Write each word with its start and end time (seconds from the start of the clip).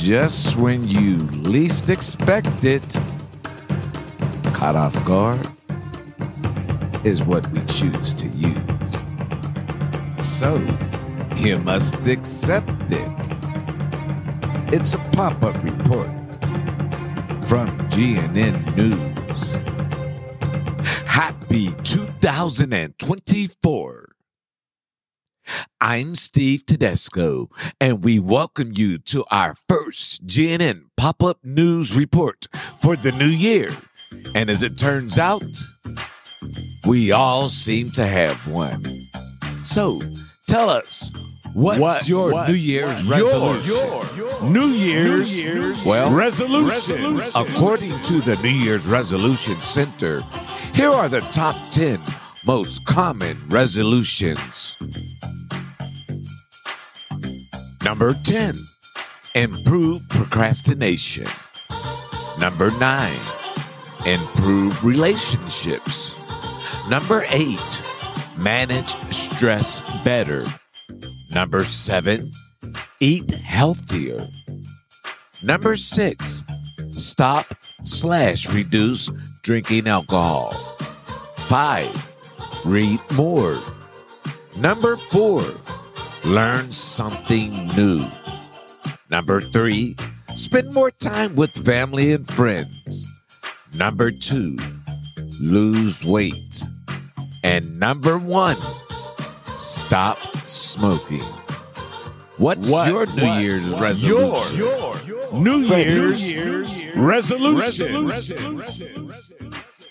just 0.00 0.56
when 0.56 0.88
you 0.88 1.18
least 1.44 1.90
expect 1.90 2.64
it, 2.64 2.98
caught 4.54 4.74
off 4.74 5.04
guard, 5.04 5.46
is 7.04 7.22
what 7.22 7.46
we 7.50 7.60
choose 7.66 8.14
to 8.14 8.26
use. 8.28 8.56
So, 10.26 10.58
you 11.36 11.58
must 11.58 12.06
accept 12.06 12.70
it. 12.90 13.28
It's 14.72 14.94
a 14.94 14.98
pop 15.12 15.44
up 15.44 15.62
report 15.62 16.08
from 17.44 17.68
GNN 17.90 18.74
News. 18.76 19.52
Happy 21.06 21.74
2024. 21.84 24.09
I'm 25.90 26.14
Steve 26.14 26.64
Tedesco, 26.66 27.48
and 27.80 28.04
we 28.04 28.20
welcome 28.20 28.70
you 28.76 28.96
to 29.10 29.24
our 29.28 29.56
first 29.68 30.24
GNN 30.24 30.82
pop 30.96 31.20
up 31.20 31.38
news 31.42 31.92
report 31.96 32.46
for 32.80 32.94
the 32.94 33.10
new 33.10 33.26
year. 33.26 33.72
And 34.36 34.48
as 34.50 34.62
it 34.62 34.78
turns 34.78 35.18
out, 35.18 35.42
we 36.86 37.10
all 37.10 37.48
seem 37.48 37.90
to 37.94 38.06
have 38.06 38.36
one. 38.46 38.84
So 39.64 40.00
tell 40.46 40.70
us, 40.70 41.10
what's, 41.54 41.80
What's- 41.80 42.08
your 42.08 42.34
what- 42.34 42.48
New 42.48 42.54
Year's 42.54 43.04
what- 43.08 43.18
resolution? 43.18 44.52
New 44.52 44.68
Year's, 44.68 45.84
Well, 45.84 46.12
resolution. 46.12 47.20
According 47.34 48.00
to 48.02 48.20
the 48.20 48.38
New 48.44 48.48
Year's 48.64 48.86
Resolution 48.86 49.60
Center, 49.60 50.22
here 50.72 50.90
are 50.90 51.08
the 51.08 51.20
top 51.32 51.56
10 51.72 51.98
most 52.46 52.84
common 52.84 53.36
resolutions. 53.48 54.76
Number 57.90 58.14
10, 58.14 58.54
improve 59.34 60.08
procrastination. 60.10 61.26
Number 62.38 62.70
9, 62.78 63.12
improve 64.06 64.84
relationships. 64.84 66.14
Number 66.88 67.24
8, 67.30 67.58
manage 68.38 68.90
stress 69.10 69.82
better. 70.04 70.44
Number 71.34 71.64
7, 71.64 72.30
eat 73.00 73.28
healthier. 73.32 74.20
Number 75.42 75.74
six, 75.74 76.44
stop 76.92 77.46
slash 77.82 78.48
reduce 78.50 79.10
drinking 79.42 79.88
alcohol. 79.88 80.52
Five, 81.48 82.14
read 82.64 83.00
more. 83.16 83.58
Number 84.60 84.94
four, 84.94 85.42
learn 86.24 86.72
something 86.72 87.52
new. 87.76 88.04
Number 89.10 89.40
three, 89.40 89.96
spend 90.34 90.72
more 90.72 90.90
time 90.90 91.34
with 91.34 91.50
family 91.64 92.12
and 92.12 92.26
friends. 92.26 93.06
Number 93.76 94.10
two, 94.10 94.56
lose 95.40 96.04
weight. 96.04 96.62
And 97.42 97.78
number 97.80 98.18
one, 98.18 98.56
stop 99.58 100.18
smoking. 100.46 101.22
What's, 102.36 102.70
What's- 102.70 102.88
your 102.88 103.04
New 103.06 103.32
what- 103.32 103.42
Year's 103.42 103.70
what- 103.72 103.82
resolution? 103.82 104.56
Your 104.56 105.32
New 105.32 105.58
Year's, 105.58 106.96
resolution. 106.96 108.10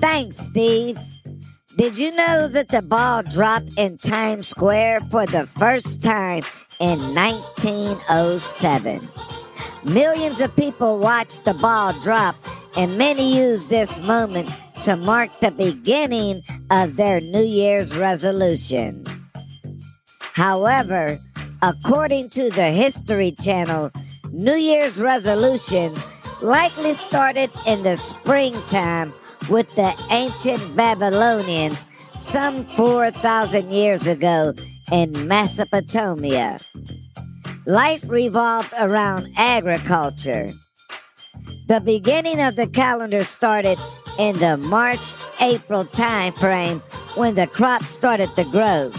Thanks, 0.00 0.38
Steve. 0.38 0.98
Did 1.80 1.96
you 1.96 2.12
know 2.14 2.46
that 2.46 2.68
the 2.68 2.82
ball 2.82 3.22
dropped 3.22 3.70
in 3.78 3.96
Times 3.96 4.48
Square 4.48 5.00
for 5.00 5.24
the 5.24 5.46
first 5.46 6.02
time 6.02 6.42
in 6.78 6.98
1907? 7.14 9.00
Millions 9.84 10.42
of 10.42 10.54
people 10.56 10.98
watched 10.98 11.46
the 11.46 11.54
ball 11.54 11.94
drop, 12.02 12.36
and 12.76 12.98
many 12.98 13.34
used 13.34 13.70
this 13.70 13.98
moment 14.06 14.50
to 14.82 14.94
mark 14.94 15.30
the 15.40 15.52
beginning 15.52 16.42
of 16.70 16.96
their 16.96 17.18
New 17.18 17.44
Year's 17.44 17.96
resolution. 17.96 19.06
However, 20.34 21.18
according 21.62 22.28
to 22.36 22.50
the 22.50 22.72
History 22.72 23.32
Channel, 23.32 23.90
New 24.30 24.56
Year's 24.56 24.98
resolutions 24.98 26.04
likely 26.42 26.92
started 26.92 27.50
in 27.66 27.82
the 27.82 27.96
springtime 27.96 29.14
with 29.48 29.74
the 29.76 29.94
ancient 30.10 30.76
Babylonians 30.76 31.86
some 32.14 32.64
4,000 32.64 33.70
years 33.70 34.06
ago 34.06 34.54
in 34.92 35.26
Mesopotamia. 35.26 36.58
Life 37.66 38.04
revolved 38.08 38.72
around 38.78 39.32
agriculture. 39.36 40.48
The 41.68 41.80
beginning 41.80 42.40
of 42.40 42.56
the 42.56 42.66
calendar 42.66 43.22
started 43.22 43.78
in 44.18 44.36
the 44.38 44.56
March 44.56 45.14
April 45.40 45.84
time 45.84 46.32
frame 46.32 46.80
when 47.14 47.34
the 47.34 47.46
crops 47.46 47.90
started 47.90 48.28
to 48.36 48.44
grow. 48.44 48.90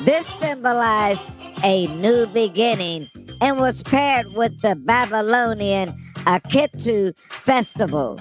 This 0.00 0.26
symbolized 0.26 1.30
a 1.64 1.86
new 1.98 2.26
beginning 2.26 3.06
and 3.40 3.58
was 3.58 3.82
paired 3.82 4.26
with 4.34 4.60
the 4.62 4.74
Babylonian 4.74 5.90
Akitu 6.24 7.16
festival. 7.18 8.20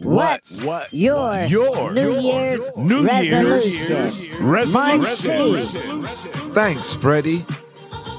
What's 0.00 0.66
what- 0.66 0.92
your, 0.92 1.40
your- 1.44 1.92
New 1.92 2.18
Year's 2.18 2.70
New 2.76 3.04
resolution? 3.06 4.12
Year's 4.40 4.72
Mike 4.72 5.00
resolution. 5.00 6.02
Thanks, 6.54 6.94
Freddie. 6.94 7.44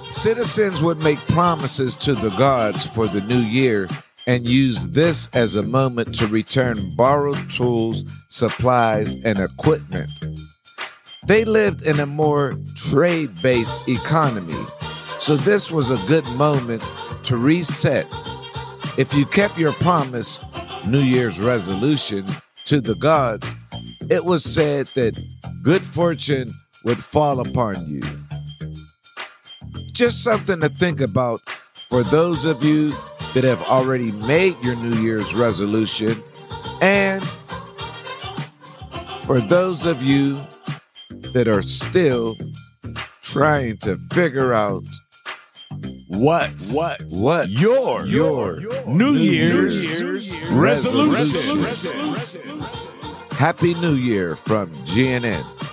Citizens 0.10 0.82
would 0.84 1.00
make 1.00 1.18
promises 1.30 1.96
to 1.98 2.14
the 2.14 2.30
gods 2.32 2.86
for 2.86 3.08
the 3.08 3.22
new 3.22 3.40
year 3.40 3.88
and 4.28 4.48
use 4.48 4.90
this 4.90 5.28
as 5.34 5.56
a 5.56 5.64
moment 5.64 6.14
to 6.16 6.28
return 6.28 6.94
borrowed 6.96 7.50
tools, 7.50 8.04
supplies, 8.28 9.16
and 9.24 9.40
equipment. 9.40 10.12
They 11.26 11.46
lived 11.46 11.82
in 11.84 12.00
a 12.00 12.06
more 12.06 12.58
trade 12.76 13.42
based 13.42 13.88
economy, 13.88 14.62
so 15.18 15.36
this 15.36 15.72
was 15.72 15.90
a 15.90 16.08
good 16.08 16.26
moment 16.36 16.84
to 17.24 17.38
reset. 17.38 18.06
If 18.98 19.14
you 19.16 19.26
kept 19.26 19.58
your 19.58 19.72
promise, 19.74 20.40
New 20.88 21.00
Year's 21.00 21.40
resolution, 21.40 22.26
to 22.66 22.82
the 22.82 22.96
gods, 22.96 23.56
it 24.10 24.26
was 24.26 24.44
said 24.44 24.88
that 24.88 25.20
good 25.64 25.86
fortune 25.86 26.52
would 26.84 26.98
fall 26.98 27.40
upon 27.40 27.88
you. 27.88 28.02
Just 29.94 30.24
something 30.24 30.60
to 30.60 30.70
think 30.70 31.00
about 31.02 31.42
for 31.90 32.04
those 32.04 32.46
of 32.46 32.64
you 32.64 32.92
that 33.34 33.44
have 33.44 33.62
already 33.70 34.12
made 34.12 34.56
your 34.64 34.76
New 34.76 34.96
Year's 34.96 35.36
resolution, 35.36 36.22
and 36.82 37.24
for 39.26 39.40
those 39.40 39.86
of 39.86 40.02
you 40.02 40.40
that 41.34 41.48
are 41.48 41.62
still 41.62 42.36
trying 43.22 43.78
to 43.78 43.98
figure 44.12 44.54
out 44.54 44.84
What's 46.08 46.76
what 46.76 47.02
what 47.10 47.50
your 47.50 48.06
your 48.06 48.60
New 48.86 49.14
Year's 49.14 49.86
resolution. 50.52 51.60
Happy 53.38 53.74
New 53.76 53.96
Year 53.96 54.36
from 54.36 54.70
GNN. 54.70 55.71